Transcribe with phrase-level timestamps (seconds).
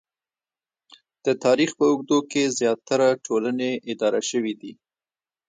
[1.25, 4.71] د تاریخ په اوږدو کې زیاتره ټولنې اداره شوې دي